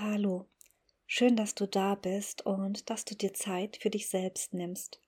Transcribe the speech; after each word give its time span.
Hallo, 0.00 0.46
schön, 1.08 1.34
dass 1.34 1.56
du 1.56 1.66
da 1.66 1.96
bist 1.96 2.46
und 2.46 2.88
dass 2.88 3.04
du 3.04 3.16
dir 3.16 3.34
Zeit 3.34 3.78
für 3.78 3.90
dich 3.90 4.08
selbst 4.08 4.54
nimmst. 4.54 5.00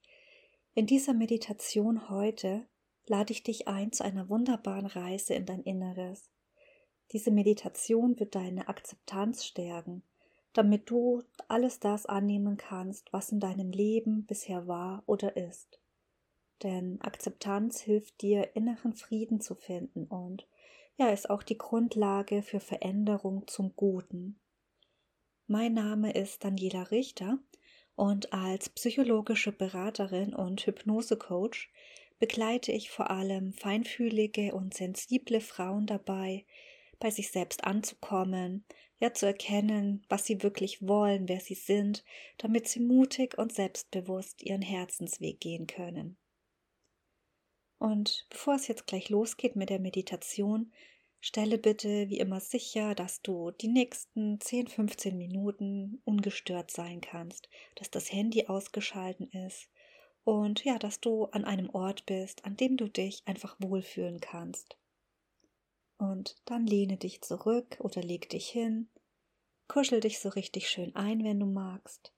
In 0.75 0.87
dieser 0.87 1.15
Meditation 1.15 2.09
heute 2.11 2.67
lade 3.07 3.33
ich 3.33 3.45
dich 3.45 3.69
ein 3.69 3.93
zu 3.93 4.03
einer 4.03 4.29
wunderbaren 4.29 4.87
Reise 4.87 5.35
in 5.35 5.47
dein 5.47 5.63
Inneres. 5.63 6.29
Diese 7.13 7.31
Meditation 7.31 8.19
wird 8.19 8.35
deine 8.35 8.67
Akzeptanz 8.67 9.45
stärken, 9.45 10.03
damit 10.55 10.91
du 10.91 11.23
alles 11.47 11.79
das 11.79 12.07
annehmen 12.07 12.57
kannst, 12.57 13.13
was 13.13 13.31
in 13.31 13.39
deinem 13.39 13.71
Leben 13.71 14.27
bisher 14.27 14.67
war 14.67 15.05
oder 15.07 15.37
ist. 15.37 15.81
Denn 16.65 17.01
Akzeptanz 17.01 17.81
hilft 17.81 18.23
dir, 18.23 18.57
inneren 18.57 18.95
Frieden 18.95 19.41
zu 19.41 19.55
finden 19.55 20.09
und 20.09 20.49
ja, 20.97 21.11
ist 21.11 21.31
auch 21.31 21.45
die 21.45 21.59
Grundlage 21.59 22.43
für 22.43 22.59
Veränderung 22.59 23.47
zum 23.47 23.77
Guten. 23.77 24.41
Mein 25.53 25.75
Name 25.75 26.13
ist 26.13 26.45
Daniela 26.45 26.93
Richter 26.93 27.41
und 27.97 28.33
als 28.33 28.69
psychologische 28.69 29.51
Beraterin 29.51 30.33
und 30.33 30.65
Hypnosecoach 30.65 31.73
begleite 32.21 32.71
ich 32.71 32.93
vor 32.93 33.11
allem 33.11 33.53
feinfühlige 33.53 34.55
und 34.55 34.75
sensible 34.75 35.41
Frauen 35.41 35.87
dabei, 35.87 36.47
bei 37.01 37.11
sich 37.11 37.33
selbst 37.33 37.65
anzukommen, 37.65 38.65
ja 39.01 39.13
zu 39.13 39.27
erkennen, 39.27 40.07
was 40.09 40.25
sie 40.25 40.45
wirklich 40.45 40.87
wollen, 40.87 41.29
wer 41.29 41.41
sie 41.41 41.57
sind, 41.57 42.05
damit 42.39 42.69
sie 42.69 42.79
mutig 42.79 43.37
und 43.37 43.53
selbstbewusst 43.53 44.45
ihren 44.45 44.63
Herzensweg 44.63 45.41
gehen 45.41 45.67
können. 45.67 46.17
Und 47.79 48.29
bevor 48.31 48.55
es 48.55 48.69
jetzt 48.69 48.87
gleich 48.87 49.09
losgeht 49.09 49.57
mit 49.57 49.69
der 49.69 49.81
Meditation, 49.81 50.71
Stelle 51.23 51.59
bitte 51.59 52.09
wie 52.09 52.19
immer 52.19 52.41
sicher, 52.41 52.95
dass 52.95 53.21
du 53.21 53.51
die 53.51 53.69
nächsten 53.69 54.41
10, 54.41 54.69
15 54.69 55.19
Minuten 55.19 56.01
ungestört 56.05 56.71
sein 56.71 57.03
kannst, 57.03 57.49
dass 57.77 57.91
das 57.91 58.11
Handy 58.11 58.47
ausgeschalten 58.47 59.29
ist 59.31 59.69
und 60.25 60.65
ja, 60.65 60.79
dass 60.79 61.01
du 61.01 61.27
an 61.27 61.45
einem 61.45 61.69
Ort 61.71 62.07
bist, 62.07 62.45
an 62.47 62.57
dem 62.57 62.79
du 62.79 62.89
dich 62.89 63.23
einfach 63.27 63.57
wohlfühlen 63.59 64.21
kannst. 64.21 64.79
Und 65.99 66.41
dann 66.47 66.67
lehne 66.67 66.97
dich 66.97 67.21
zurück 67.21 67.77
oder 67.81 68.03
leg 68.03 68.31
dich 68.31 68.49
hin, 68.49 68.89
kuschel 69.69 70.01
dich 70.01 70.21
so 70.21 70.31
richtig 70.31 70.71
schön 70.71 70.97
ein, 70.97 71.23
wenn 71.23 71.39
du 71.39 71.47
magst. 71.47 72.15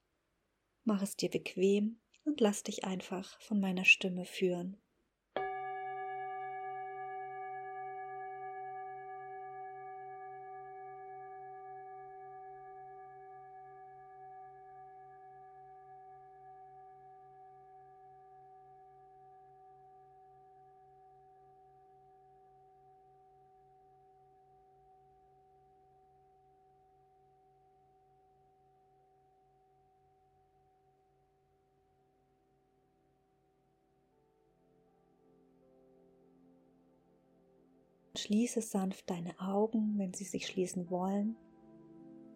Mach 0.85 1.01
es 1.01 1.17
dir 1.17 1.29
bequem 1.29 1.99
und 2.23 2.39
lass 2.39 2.63
dich 2.63 2.85
einfach 2.85 3.39
von 3.41 3.59
meiner 3.59 3.83
Stimme 3.83 4.23
führen. 4.23 4.77
Schließe 38.23 38.61
sanft 38.61 39.09
deine 39.09 39.37
Augen, 39.37 39.95
wenn 39.97 40.13
sie 40.13 40.23
sich 40.23 40.47
schließen 40.47 40.89
wollen, 40.89 41.35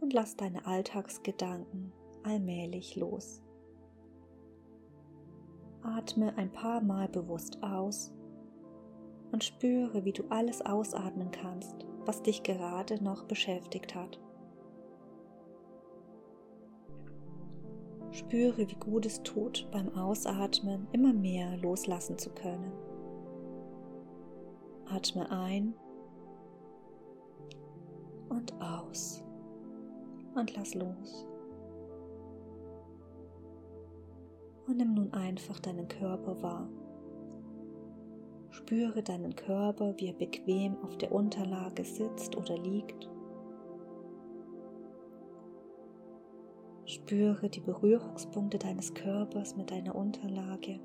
und 0.02 0.12
lass 0.12 0.36
deine 0.36 0.66
Alltagsgedanken 0.66 1.94
allmählich 2.24 2.98
los. 2.98 3.42
Atme 5.82 6.38
ein 6.38 6.52
paar 6.52 6.82
Mal 6.82 7.08
bewusst 7.08 7.64
aus 7.64 8.14
und 9.32 9.46
spüre, 9.46 10.04
wie 10.04 10.12
du 10.12 10.26
alles 10.28 10.62
ausatmen 10.62 11.32
kannst, 11.32 11.86
was 12.06 12.22
dich 12.22 12.44
gerade 12.44 13.02
noch 13.02 13.24
beschäftigt 13.24 13.96
hat. 13.96 14.20
Spüre, 18.12 18.70
wie 18.70 18.76
gut 18.76 19.06
es 19.06 19.24
tut, 19.24 19.70
beim 19.72 19.88
Ausatmen 19.96 20.86
immer 20.92 21.14
mehr 21.14 21.56
loslassen 21.56 22.18
zu 22.18 22.30
können. 22.32 22.74
Atme 24.90 25.30
ein 25.30 25.74
und 28.30 28.54
aus 28.62 29.24
und 30.36 30.56
lass 30.56 30.74
los. 30.76 31.28
Und 34.68 34.78
nimm 34.78 34.94
nun 34.94 35.14
einfach 35.14 35.60
deinen 35.60 35.88
Körper 35.88 36.42
wahr. 36.42 36.70
Spüre 38.50 39.04
deinen 39.04 39.36
Körper, 39.36 39.94
wie 39.98 40.08
er 40.08 40.14
bequem 40.14 40.78
auf 40.84 40.98
der 40.98 41.12
Unterlage 41.12 41.84
sitzt 41.84 42.36
oder 42.36 42.58
liegt. 42.58 43.10
Spüre 46.86 47.50
die 47.50 47.60
Berührungspunkte 47.60 48.58
deines 48.58 48.94
Körpers 48.94 49.56
mit 49.56 49.72
deiner 49.72 49.96
Unterlage. 49.96 50.80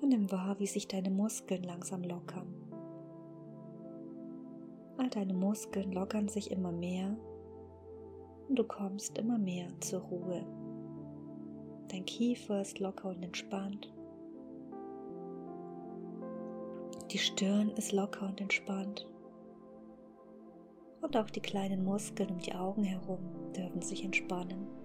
Und 0.00 0.10
nimm 0.10 0.30
wahr, 0.30 0.58
wie 0.58 0.66
sich 0.66 0.88
deine 0.88 1.10
Muskeln 1.10 1.62
langsam 1.62 2.02
lockern. 2.02 2.54
All 4.96 5.08
deine 5.08 5.34
Muskeln 5.34 5.92
lockern 5.92 6.28
sich 6.28 6.50
immer 6.50 6.72
mehr 6.72 7.16
und 8.48 8.58
du 8.58 8.64
kommst 8.64 9.16
immer 9.18 9.38
mehr 9.38 9.68
zur 9.80 10.00
Ruhe. 10.00 10.44
Dein 11.88 12.04
Kiefer 12.04 12.60
ist 12.60 12.80
locker 12.80 13.10
und 13.10 13.22
entspannt. 13.22 13.92
Die 17.10 17.18
Stirn 17.18 17.70
ist 17.70 17.92
locker 17.92 18.26
und 18.26 18.40
entspannt. 18.40 19.06
Und 21.00 21.16
auch 21.16 21.30
die 21.30 21.40
kleinen 21.40 21.84
Muskeln 21.84 22.30
um 22.30 22.38
die 22.38 22.54
Augen 22.54 22.82
herum 22.84 23.20
dürfen 23.56 23.80
sich 23.80 24.04
entspannen. 24.04 24.77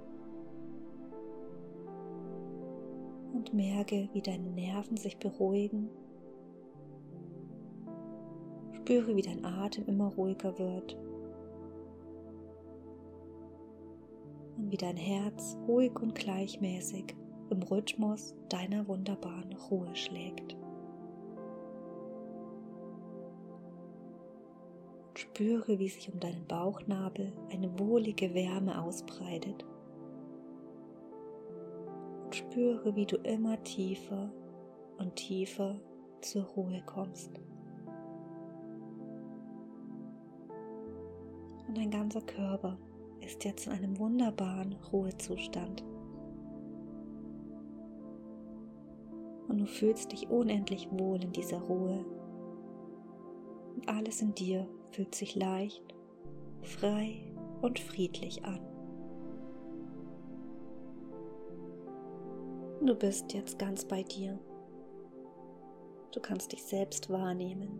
Und 3.34 3.54
merke, 3.54 4.10
wie 4.14 4.22
deine 4.22 4.50
Nerven 4.52 4.98
sich 4.98 5.18
beruhigen. 5.18 5.90
Spüre, 8.74 9.16
wie 9.16 9.22
dein 9.22 9.44
Atem 9.44 9.86
immer 9.88 10.14
ruhiger 10.14 10.58
wird 10.60 10.98
und 14.58 14.72
wie 14.72 14.78
dein 14.78 14.98
Herz 14.98 15.58
ruhig 15.68 16.00
und 16.00 16.16
gleichmäßig 16.16 17.16
im 17.50 17.64
Rhythmus 17.64 18.36
deiner 18.50 18.88
wunderbaren 18.88 19.54
Ruhe 19.70 19.96
schlägt. 19.96 20.56
Spüre, 25.16 25.80
wie 25.80 25.90
sich 25.90 26.12
um 26.12 26.20
deinen 26.20 26.46
Bauchnabel 26.48 27.32
eine 27.52 27.80
wohlige 27.80 28.34
Wärme 28.34 28.82
ausbreitet 28.82 29.66
spüre, 32.54 32.96
wie 32.96 33.06
du 33.06 33.18
immer 33.18 33.62
tiefer 33.64 34.32
und 35.00 35.16
tiefer 35.16 35.80
zur 36.22 36.44
Ruhe 36.44 36.84
kommst. 36.86 37.32
Und 41.68 41.78
dein 41.78 41.90
ganzer 41.90 42.22
Körper 42.22 42.78
ist 43.22 43.44
jetzt 43.44 43.66
in 43.66 43.74
einem 43.74 43.98
wunderbaren 43.98 44.74
Ruhezustand. 44.92 45.84
Und 49.48 49.58
du 49.58 49.66
fühlst 49.66 50.12
dich 50.12 50.30
unendlich 50.30 50.88
wohl 50.92 51.24
in 51.24 51.32
dieser 51.32 51.60
Ruhe. 51.60 52.06
Und 53.76 53.90
alles 53.90 54.22
in 54.22 54.36
dir 54.36 54.68
fühlt 54.92 55.16
sich 55.16 55.36
leicht, 55.36 55.84
frei 56.62 57.16
und 57.62 57.80
friedlich 57.80 58.46
an. 58.46 58.73
Du 62.86 62.96
bist 62.96 63.32
jetzt 63.32 63.58
ganz 63.58 63.86
bei 63.86 64.04
dir. 64.04 64.38
Du 66.12 66.20
kannst 66.20 66.52
dich 66.52 66.66
selbst 66.66 67.10
wahrnehmen. 67.10 67.80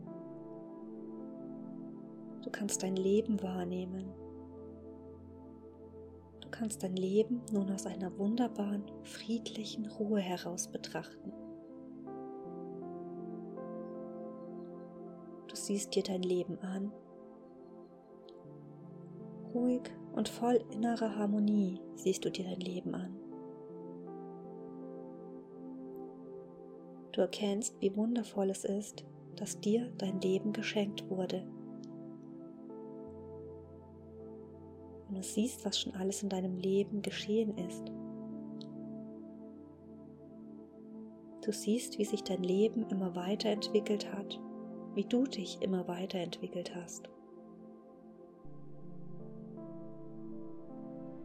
Du 2.42 2.50
kannst 2.50 2.84
dein 2.84 2.96
Leben 2.96 3.44
wahrnehmen. 3.44 4.14
Du 6.40 6.48
kannst 6.50 6.84
dein 6.84 6.96
Leben 6.96 7.42
nun 7.52 7.70
aus 7.70 7.86
einer 7.86 8.18
wunderbaren, 8.18 8.86
friedlichen 9.02 9.88
Ruhe 9.88 10.22
heraus 10.22 10.70
betrachten. 10.70 11.34
Du 15.50 15.56
siehst 15.56 15.96
dir 15.96 16.04
dein 16.04 16.24
Leben 16.24 16.58
an. 16.60 16.94
Ruhig 19.54 19.82
und 20.14 20.30
voll 20.30 20.64
innerer 20.72 21.18
Harmonie 21.18 21.82
siehst 21.96 22.24
du 22.24 22.32
dir 22.32 22.46
dein 22.46 22.62
Leben 22.62 22.96
an. 22.96 23.23
Du 27.14 27.22
erkennst, 27.22 27.80
wie 27.80 27.96
wundervoll 27.96 28.50
es 28.50 28.66
ist, 28.66 29.06
dass 29.36 29.60
dir 29.60 29.92
dein 30.00 30.20
Leben 30.20 30.52
geschenkt 30.52 31.08
wurde. 31.12 31.46
Und 35.08 35.18
du 35.18 35.24
siehst, 35.24 35.64
was 35.64 35.80
schon 35.80 35.94
alles 35.94 36.24
in 36.24 36.30
deinem 36.30 36.58
Leben 36.58 37.04
geschehen 37.04 37.56
ist. 37.70 37.84
Du 41.46 41.52
siehst, 41.52 42.00
wie 42.00 42.06
sich 42.06 42.24
dein 42.24 42.42
Leben 42.42 42.88
immer 42.90 43.16
weiterentwickelt 43.16 44.12
hat, 44.12 44.40
wie 44.96 45.06
du 45.06 45.26
dich 45.26 45.62
immer 45.62 45.88
weiterentwickelt 45.88 46.74
hast. 46.76 47.10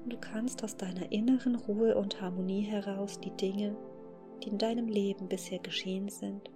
Und 0.05 0.12
du 0.12 0.19
kannst 0.19 0.62
aus 0.64 0.76
deiner 0.76 1.11
inneren 1.12 1.55
Ruhe 1.55 1.96
und 1.96 2.20
Harmonie 2.20 2.62
heraus 2.62 3.20
die 3.20 3.35
Dinge 3.37 3.75
die 4.43 4.49
in 4.49 4.58
deinem 4.58 4.88
Leben 4.88 5.29
bisher 5.29 5.58
geschehen 5.58 6.08
sind, 6.08 6.50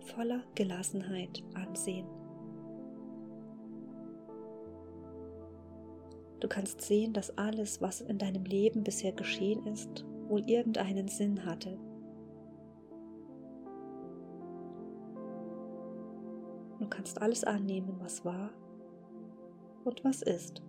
voller 0.00 0.42
Gelassenheit 0.54 1.42
ansehen. 1.54 2.06
Du 6.40 6.48
kannst 6.48 6.80
sehen, 6.80 7.12
dass 7.12 7.38
alles, 7.38 7.80
was 7.80 8.00
in 8.00 8.18
deinem 8.18 8.44
Leben 8.44 8.82
bisher 8.82 9.12
geschehen 9.12 9.64
ist, 9.66 10.04
wohl 10.26 10.42
irgendeinen 10.48 11.06
Sinn 11.06 11.44
hatte. 11.44 11.78
Du 16.80 16.88
kannst 16.88 17.22
alles 17.22 17.44
annehmen, 17.44 17.94
was 18.00 18.24
war 18.24 18.50
und 19.84 20.02
was 20.04 20.22
ist. 20.22 20.62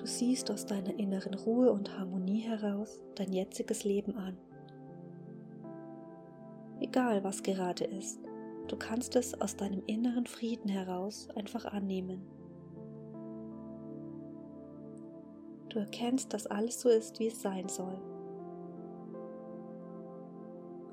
Du 0.00 0.06
siehst 0.06 0.50
aus 0.50 0.64
deiner 0.64 0.98
inneren 0.98 1.34
Ruhe 1.34 1.70
und 1.70 1.98
Harmonie 1.98 2.40
heraus 2.40 2.98
dein 3.16 3.34
jetziges 3.34 3.84
Leben 3.84 4.16
an. 4.16 4.34
Egal 6.80 7.22
was 7.22 7.42
gerade 7.42 7.84
ist, 7.84 8.18
du 8.68 8.76
kannst 8.78 9.14
es 9.14 9.38
aus 9.38 9.56
deinem 9.56 9.82
inneren 9.86 10.24
Frieden 10.24 10.70
heraus 10.70 11.28
einfach 11.34 11.66
annehmen. 11.66 12.22
Du 15.68 15.78
erkennst, 15.78 16.32
dass 16.32 16.46
alles 16.46 16.80
so 16.80 16.88
ist, 16.88 17.20
wie 17.20 17.26
es 17.26 17.42
sein 17.42 17.68
soll. 17.68 18.00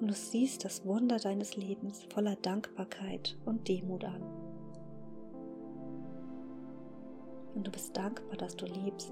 Und 0.02 0.10
du 0.10 0.14
siehst 0.14 0.66
das 0.66 0.86
Wunder 0.86 1.16
deines 1.16 1.56
Lebens 1.56 2.04
voller 2.14 2.36
Dankbarkeit 2.36 3.38
und 3.46 3.70
Demut 3.70 4.04
an. 4.04 4.47
Und 7.58 7.66
du 7.66 7.72
bist 7.72 7.98
dankbar, 7.98 8.38
dass 8.38 8.56
du 8.56 8.68
lebst. 8.68 9.12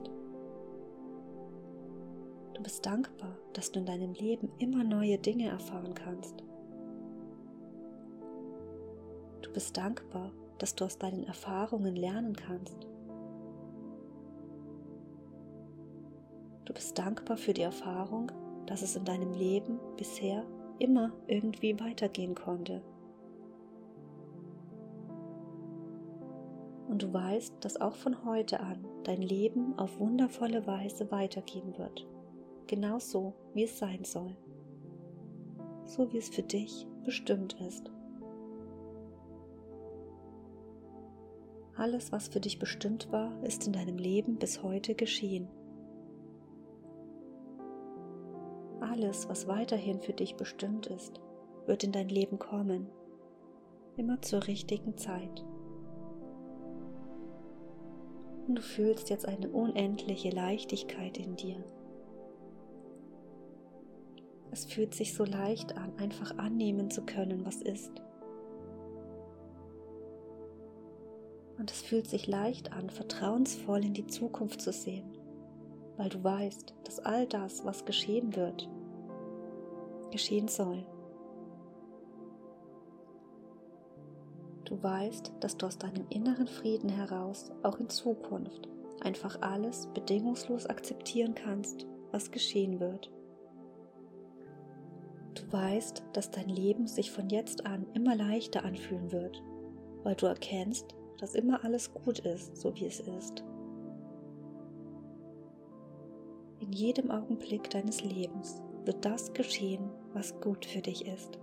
Du 2.53 2.61
bist 2.61 2.85
dankbar, 2.85 3.35
dass 3.53 3.71
du 3.71 3.79
in 3.79 3.87
deinem 3.87 4.13
Leben 4.13 4.51
immer 4.59 4.83
neue 4.83 5.17
Dinge 5.17 5.49
erfahren 5.49 5.95
kannst. 5.95 6.43
Du 9.41 9.51
bist 9.51 9.75
dankbar, 9.75 10.31
dass 10.59 10.75
du 10.75 10.85
aus 10.85 10.99
deinen 10.99 11.23
Erfahrungen 11.23 11.95
lernen 11.95 12.35
kannst. 12.35 12.87
Du 16.65 16.73
bist 16.73 16.95
dankbar 16.99 17.37
für 17.37 17.53
die 17.53 17.63
Erfahrung, 17.63 18.31
dass 18.67 18.83
es 18.83 18.95
in 18.95 19.05
deinem 19.05 19.33
Leben 19.33 19.79
bisher 19.97 20.45
immer 20.77 21.11
irgendwie 21.25 21.79
weitergehen 21.79 22.35
konnte. 22.35 22.83
Und 26.95 27.03
du 27.03 27.13
weißt, 27.13 27.55
dass 27.59 27.81
auch 27.81 27.93
von 27.97 28.23
heute 28.23 28.61
an 28.61 28.87
dein 29.03 29.21
Leben 29.21 29.77
auf 29.77 29.99
wundervolle 29.99 30.65
Weise 30.65 31.11
weitergehen 31.11 31.77
wird, 31.77 32.07
genauso 32.67 33.33
wie 33.53 33.65
es 33.65 33.77
sein 33.77 34.05
soll, 34.05 34.33
so 35.83 36.13
wie 36.13 36.19
es 36.19 36.29
für 36.29 36.41
dich 36.41 36.87
bestimmt 37.03 37.59
ist. 37.67 37.91
Alles, 41.75 42.13
was 42.13 42.29
für 42.29 42.39
dich 42.39 42.59
bestimmt 42.59 43.11
war, 43.11 43.43
ist 43.43 43.67
in 43.67 43.73
deinem 43.73 43.97
Leben 43.97 44.37
bis 44.37 44.63
heute 44.63 44.95
geschehen. 44.95 45.49
Alles, 48.79 49.27
was 49.27 49.49
weiterhin 49.49 49.99
für 49.99 50.13
dich 50.13 50.37
bestimmt 50.37 50.87
ist, 50.87 51.19
wird 51.65 51.83
in 51.83 51.91
dein 51.91 52.07
Leben 52.07 52.39
kommen, 52.39 52.87
immer 53.97 54.21
zur 54.21 54.47
richtigen 54.47 54.97
Zeit 54.97 55.43
und 58.47 58.55
du 58.55 58.61
fühlst 58.61 59.09
jetzt 59.09 59.27
eine 59.27 59.49
unendliche 59.49 60.29
Leichtigkeit 60.29 61.17
in 61.17 61.35
dir. 61.35 61.63
Es 64.51 64.65
fühlt 64.65 64.93
sich 64.93 65.13
so 65.13 65.25
leicht 65.25 65.75
an, 65.75 65.97
einfach 65.97 66.37
annehmen 66.37 66.89
zu 66.89 67.01
können, 67.03 67.45
was 67.45 67.57
ist. 67.57 67.91
Und 71.57 71.71
es 71.71 71.81
fühlt 71.81 72.07
sich 72.07 72.27
leicht 72.27 72.71
an, 72.71 72.89
vertrauensvoll 72.89 73.83
in 73.83 73.93
die 73.93 74.07
Zukunft 74.07 74.61
zu 74.61 74.71
sehen, 74.71 75.17
weil 75.97 76.09
du 76.09 76.23
weißt, 76.23 76.73
dass 76.83 76.99
all 76.99 77.27
das, 77.27 77.65
was 77.65 77.85
geschehen 77.85 78.35
wird, 78.35 78.69
geschehen 80.11 80.47
soll. 80.47 80.85
Du 84.65 84.81
weißt, 84.81 85.31
dass 85.39 85.57
du 85.57 85.67
aus 85.67 85.77
deinem 85.77 86.05
inneren 86.09 86.47
Frieden 86.47 86.89
heraus 86.89 87.51
auch 87.61 87.79
in 87.79 87.89
Zukunft 87.89 88.67
einfach 89.01 89.41
alles 89.41 89.87
bedingungslos 89.93 90.65
akzeptieren 90.65 91.35
kannst, 91.35 91.85
was 92.11 92.31
geschehen 92.31 92.79
wird. 92.79 93.11
Du 95.35 95.51
weißt, 95.51 96.03
dass 96.13 96.31
dein 96.31 96.49
Leben 96.49 96.87
sich 96.87 97.11
von 97.11 97.29
jetzt 97.29 97.65
an 97.65 97.85
immer 97.93 98.15
leichter 98.15 98.63
anfühlen 98.63 99.11
wird, 99.11 99.43
weil 100.03 100.15
du 100.15 100.25
erkennst, 100.25 100.95
dass 101.19 101.35
immer 101.35 101.63
alles 101.63 101.93
gut 101.93 102.19
ist, 102.19 102.57
so 102.57 102.75
wie 102.75 102.87
es 102.87 102.99
ist. 102.99 103.43
In 106.59 106.71
jedem 106.71 107.11
Augenblick 107.11 107.69
deines 107.69 108.01
Lebens 108.03 108.63
wird 108.85 109.05
das 109.05 109.33
geschehen, 109.33 109.89
was 110.13 110.39
gut 110.41 110.65
für 110.65 110.81
dich 110.81 111.05
ist. 111.05 111.37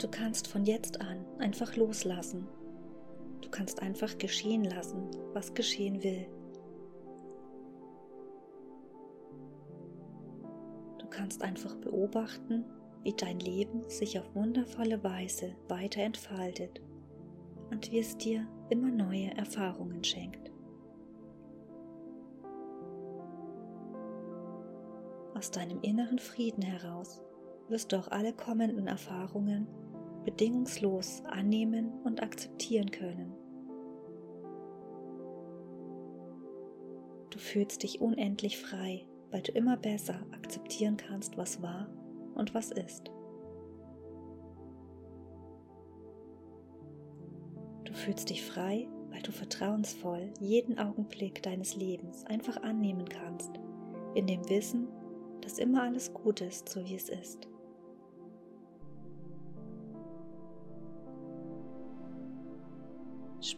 Du 0.00 0.08
kannst 0.08 0.48
von 0.48 0.64
jetzt 0.64 0.98
an 1.02 1.26
einfach 1.38 1.76
loslassen. 1.76 2.48
Du 3.42 3.50
kannst 3.50 3.82
einfach 3.82 4.16
geschehen 4.16 4.64
lassen, 4.64 5.10
was 5.34 5.52
geschehen 5.52 6.02
will. 6.02 6.26
Du 10.98 11.06
kannst 11.10 11.42
einfach 11.42 11.74
beobachten, 11.76 12.64
wie 13.02 13.12
dein 13.12 13.40
Leben 13.40 13.86
sich 13.90 14.18
auf 14.18 14.34
wundervolle 14.34 15.04
Weise 15.04 15.54
weiter 15.68 16.00
entfaltet 16.00 16.80
und 17.70 17.92
wie 17.92 17.98
es 17.98 18.16
dir 18.16 18.46
immer 18.70 18.90
neue 18.90 19.36
Erfahrungen 19.36 20.02
schenkt. 20.02 20.50
Aus 25.34 25.50
deinem 25.50 25.82
inneren 25.82 26.18
Frieden 26.18 26.62
heraus 26.62 27.20
wirst 27.68 27.92
du 27.92 27.96
auch 27.98 28.08
alle 28.08 28.32
kommenden 28.32 28.86
Erfahrungen 28.86 29.68
bedingungslos 30.24 31.22
annehmen 31.26 31.92
und 32.04 32.22
akzeptieren 32.22 32.90
können. 32.90 33.32
Du 37.30 37.38
fühlst 37.38 37.82
dich 37.82 38.00
unendlich 38.00 38.58
frei, 38.58 39.06
weil 39.30 39.42
du 39.42 39.52
immer 39.52 39.76
besser 39.76 40.20
akzeptieren 40.32 40.96
kannst, 40.96 41.36
was 41.36 41.62
war 41.62 41.88
und 42.34 42.54
was 42.54 42.70
ist. 42.70 43.10
Du 47.84 47.92
fühlst 47.92 48.30
dich 48.30 48.44
frei, 48.44 48.88
weil 49.10 49.22
du 49.22 49.32
vertrauensvoll 49.32 50.32
jeden 50.40 50.78
Augenblick 50.78 51.42
deines 51.42 51.76
Lebens 51.76 52.24
einfach 52.26 52.62
annehmen 52.62 53.08
kannst, 53.08 53.52
in 54.14 54.26
dem 54.26 54.48
Wissen, 54.48 54.88
dass 55.40 55.58
immer 55.58 55.82
alles 55.82 56.12
gut 56.12 56.40
ist, 56.40 56.68
so 56.68 56.84
wie 56.84 56.94
es 56.94 57.08
ist. 57.08 57.49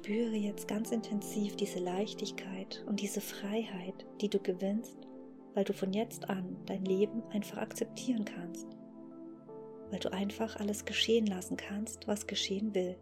Spüre 0.02 0.34
jetzt 0.34 0.66
ganz 0.66 0.90
intensiv 0.90 1.54
diese 1.54 1.78
Leichtigkeit 1.78 2.84
und 2.88 2.98
diese 2.98 3.20
Freiheit, 3.20 4.04
die 4.20 4.28
du 4.28 4.40
gewinnst, 4.40 4.98
weil 5.54 5.62
du 5.62 5.72
von 5.72 5.92
jetzt 5.92 6.28
an 6.28 6.56
dein 6.66 6.84
Leben 6.84 7.22
einfach 7.30 7.58
akzeptieren 7.58 8.24
kannst, 8.24 8.66
weil 9.90 10.00
du 10.00 10.12
einfach 10.12 10.56
alles 10.56 10.86
geschehen 10.86 11.26
lassen 11.26 11.56
kannst, 11.56 12.08
was 12.08 12.26
geschehen 12.26 12.74
will. 12.74 12.96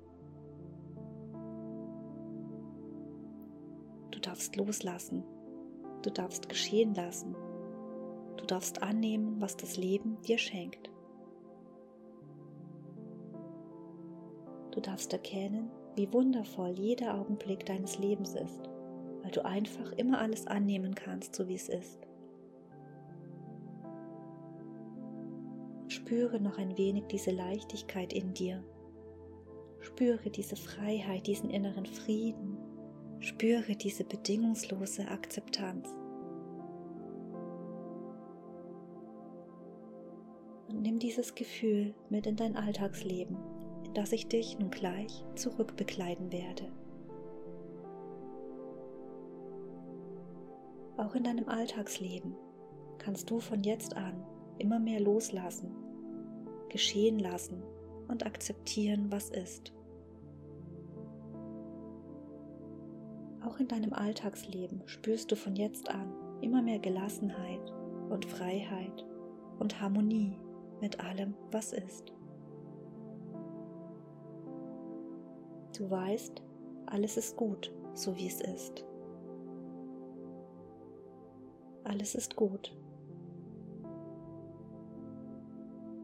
Du 4.11 4.21
darfst 4.21 4.57
loslassen, 4.57 5.25
du 6.03 6.11
darfst 6.11 6.51
geschehen 6.51 6.95
lassen, 6.95 7.35
du 8.37 8.45
darfst 8.45 8.83
annehmen, 8.83 9.41
was 9.41 9.57
das 9.57 9.79
Leben 9.79 10.21
dir 10.21 10.37
schenkt. 10.37 10.91
Du 14.73 14.81
darfst 14.83 15.15
erkennen, 15.15 15.71
wie 15.97 16.13
wundervoll 16.13 16.71
jeder 16.71 17.15
Augenblick 17.15 17.67
deines 17.67 17.99
Lebens 17.99 18.35
ist, 18.35 18.63
weil 19.23 19.31
du 19.31 19.45
einfach 19.45 19.93
immer 19.93 20.21
alles 20.21 20.47
annehmen 20.47 20.95
kannst, 20.95 21.35
so 21.35 21.49
wie 21.49 21.57
es 21.57 21.69
ist. 21.69 21.99
spüre 25.89 26.41
noch 26.41 26.59
ein 26.59 26.77
wenig 26.77 27.05
diese 27.09 27.31
Leichtigkeit 27.31 28.13
in 28.13 28.33
dir, 28.33 28.65
Spüre 29.81 30.31
diese 30.31 30.57
Freiheit, 30.57 31.27
diesen 31.27 31.51
inneren 31.51 31.87
Frieden. 31.87 32.59
Spüre 33.19 33.75
diese 33.75 34.05
bedingungslose 34.05 35.09
Akzeptanz. 35.09 35.89
Und 40.69 40.83
nimm 40.83 40.99
dieses 40.99 41.35
Gefühl 41.35 41.95
mit 42.09 42.27
in 42.27 42.37
dein 42.37 42.57
Alltagsleben, 42.57 43.37
in 43.91 43.95
das 43.95 44.13
ich 44.13 44.29
dich 44.29 44.57
nun 44.57 44.71
gleich 44.71 45.25
zurückbegleiten 45.35 46.31
werde. 46.31 46.71
Auch 50.97 51.17
in 51.17 51.25
deinem 51.25 51.49
Alltagsleben 51.49 52.37
kannst 52.99 53.29
du 53.31 53.41
von 53.41 53.65
jetzt 53.65 53.97
an 53.97 54.25
immer 54.59 54.79
mehr 54.79 55.01
loslassen, 55.01 55.75
geschehen 56.69 57.19
lassen 57.19 57.65
und 58.07 58.25
akzeptieren, 58.25 59.11
was 59.11 59.31
ist. 59.31 59.73
Auch 63.45 63.59
in 63.59 63.67
deinem 63.67 63.93
Alltagsleben 63.93 64.83
spürst 64.87 65.33
du 65.33 65.37
von 65.37 65.57
jetzt 65.57 65.89
an 65.89 66.13
immer 66.43 66.63
mehr 66.63 66.79
Gelassenheit 66.79 67.73
und 68.09 68.25
Freiheit 68.25 69.05
und 69.59 69.81
Harmonie 69.81 70.39
mit 70.81 71.01
allem, 71.01 71.35
was 71.51 71.73
ist. 71.73 72.13
Du 75.81 75.91
weißt, 75.91 76.43
alles 76.85 77.17
ist 77.17 77.39
gut, 77.39 77.73
so 77.95 78.15
wie 78.15 78.27
es 78.27 78.43
ist. 78.43 78.85
Alles 81.85 82.15
ist 82.15 82.37
gut. 82.37 82.77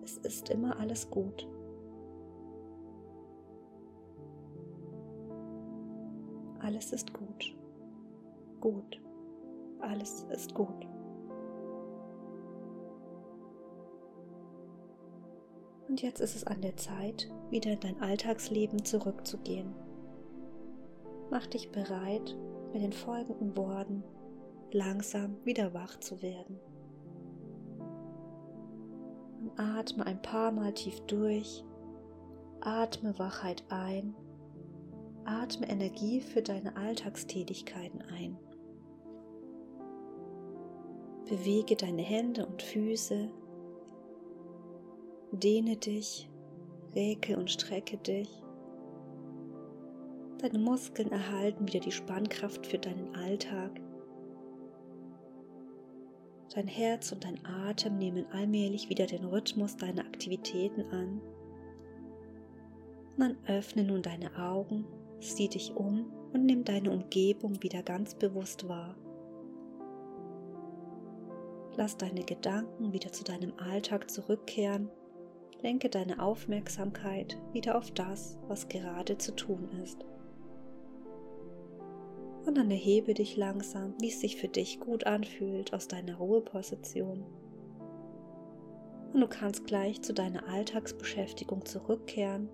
Es 0.02 0.16
ist 0.16 0.48
immer 0.48 0.80
alles 0.80 1.10
gut. 1.10 1.46
Alles 6.60 6.94
ist 6.94 7.12
gut. 7.12 7.54
Gut. 8.62 9.02
Alles 9.80 10.22
ist 10.30 10.54
gut. 10.54 10.85
Und 15.96 16.02
jetzt 16.02 16.20
ist 16.20 16.36
es 16.36 16.44
an 16.44 16.60
der 16.60 16.76
Zeit, 16.76 17.32
wieder 17.48 17.72
in 17.72 17.80
dein 17.80 18.02
Alltagsleben 18.02 18.84
zurückzugehen. 18.84 19.74
Mach 21.30 21.46
dich 21.46 21.70
bereit, 21.70 22.36
mit 22.74 22.82
den 22.82 22.92
folgenden 22.92 23.56
Worten 23.56 24.04
langsam 24.72 25.38
wieder 25.46 25.72
wach 25.72 25.98
zu 25.98 26.20
werden. 26.20 26.60
Und 29.40 29.58
atme 29.58 30.04
ein 30.04 30.20
paar 30.20 30.52
Mal 30.52 30.74
tief 30.74 31.00
durch, 31.06 31.64
atme 32.60 33.18
Wachheit 33.18 33.64
ein, 33.70 34.14
atme 35.24 35.66
Energie 35.66 36.20
für 36.20 36.42
deine 36.42 36.76
Alltagstätigkeiten 36.76 38.02
ein. 38.02 38.36
Bewege 41.24 41.74
deine 41.74 42.02
Hände 42.02 42.44
und 42.44 42.60
Füße, 42.60 43.30
dehne 45.36 45.76
dich, 45.76 46.28
regel 46.94 47.36
und 47.36 47.50
strecke 47.50 47.96
dich. 47.96 48.42
Deine 50.38 50.58
Muskeln 50.58 51.10
erhalten 51.10 51.66
wieder 51.66 51.80
die 51.80 51.92
Spannkraft 51.92 52.66
für 52.66 52.78
deinen 52.78 53.14
Alltag. 53.14 53.80
Dein 56.54 56.68
Herz 56.68 57.12
und 57.12 57.24
dein 57.24 57.44
Atem 57.44 57.98
nehmen 57.98 58.26
allmählich 58.32 58.88
wieder 58.88 59.06
den 59.06 59.24
Rhythmus 59.24 59.76
deiner 59.76 60.02
Aktivitäten 60.02 60.82
an. 60.90 61.20
Dann 63.18 63.36
öffne 63.46 63.84
nun 63.84 64.02
deine 64.02 64.36
Augen, 64.38 64.84
sieh 65.20 65.48
dich 65.48 65.74
um 65.74 66.12
und 66.32 66.44
nimm 66.44 66.64
deine 66.64 66.90
Umgebung 66.90 67.62
wieder 67.62 67.82
ganz 67.82 68.14
bewusst 68.14 68.68
wahr. 68.68 68.94
Lass 71.76 71.96
deine 71.96 72.24
Gedanken 72.24 72.92
wieder 72.92 73.12
zu 73.12 73.24
deinem 73.24 73.52
Alltag 73.58 74.10
zurückkehren. 74.10 74.90
Lenke 75.62 75.88
deine 75.88 76.22
Aufmerksamkeit 76.22 77.38
wieder 77.52 77.76
auf 77.76 77.90
das, 77.90 78.38
was 78.48 78.68
gerade 78.68 79.18
zu 79.18 79.34
tun 79.34 79.68
ist 79.82 80.04
und 82.46 82.56
dann 82.56 82.70
erhebe 82.70 83.12
dich 83.12 83.36
langsam, 83.36 83.94
wie 84.00 84.08
es 84.08 84.20
sich 84.20 84.36
für 84.36 84.48
dich 84.48 84.78
gut 84.78 85.04
anfühlt 85.04 85.74
aus 85.74 85.88
deiner 85.88 86.16
Ruheposition. 86.16 87.24
Und 89.12 89.20
du 89.20 89.26
kannst 89.26 89.66
gleich 89.66 90.00
zu 90.02 90.14
deiner 90.14 90.48
Alltagsbeschäftigung 90.48 91.64
zurückkehren. 91.64 92.48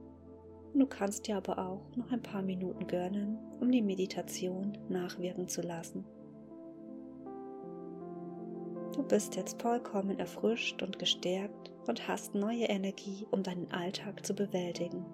Und 0.73 0.81
du 0.81 0.87
kannst 0.87 1.27
dir 1.27 1.37
aber 1.37 1.59
auch 1.59 1.97
noch 1.97 2.11
ein 2.11 2.23
paar 2.23 2.43
Minuten 2.43 2.87
gönnen, 2.87 3.39
um 3.61 3.71
die 3.71 3.83
Meditation 3.83 4.79
nachwirken 4.89 5.49
zu 5.49 5.61
lassen. 5.61 6.05
Du 8.95 9.03
bist 9.03 9.37
jetzt 9.37 9.61
vollkommen 9.61 10.19
erfrischt 10.19 10.83
und 10.83 10.99
gestärkt 10.99 11.73
und 11.87 12.07
hast 12.09 12.35
neue 12.35 12.65
Energie, 12.65 13.27
um 13.31 13.43
deinen 13.43 13.71
Alltag 13.71 14.25
zu 14.25 14.35
bewältigen. 14.35 15.05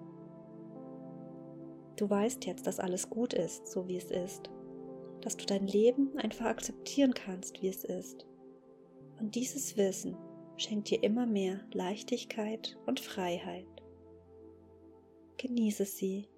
Du 1.95 2.09
weißt 2.09 2.45
jetzt, 2.45 2.67
dass 2.67 2.79
alles 2.79 3.09
gut 3.09 3.33
ist, 3.33 3.67
so 3.67 3.87
wie 3.87 3.97
es 3.97 4.11
ist 4.11 4.49
dass 5.21 5.37
du 5.37 5.45
dein 5.45 5.67
Leben 5.67 6.17
einfach 6.17 6.45
akzeptieren 6.45 7.13
kannst, 7.13 7.61
wie 7.61 7.67
es 7.67 7.83
ist. 7.83 8.25
Und 9.19 9.35
dieses 9.35 9.77
Wissen 9.77 10.17
schenkt 10.57 10.89
dir 10.89 11.03
immer 11.03 11.25
mehr 11.25 11.61
Leichtigkeit 11.73 12.77
und 12.85 12.99
Freiheit. 12.99 13.67
Genieße 15.37 15.85
sie. 15.85 16.29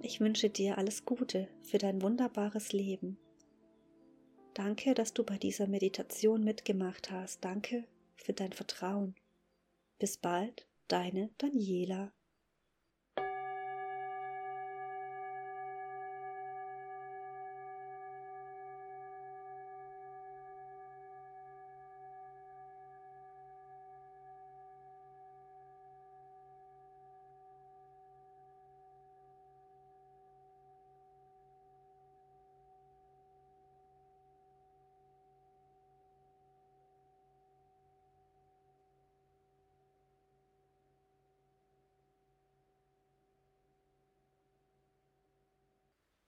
Ich 0.00 0.20
wünsche 0.20 0.50
dir 0.50 0.76
alles 0.78 1.04
Gute 1.04 1.48
für 1.62 1.78
dein 1.78 2.02
wunderbares 2.02 2.72
Leben. 2.72 3.18
Danke, 4.54 4.94
dass 4.94 5.12
du 5.12 5.24
bei 5.24 5.36
dieser 5.36 5.66
Meditation 5.66 6.42
mitgemacht 6.42 7.10
hast. 7.10 7.44
Danke 7.44 7.84
für 8.16 8.32
dein 8.32 8.52
Vertrauen. 8.52 9.14
Bis 9.98 10.16
bald, 10.16 10.66
deine 10.88 11.30
Daniela. 11.38 12.13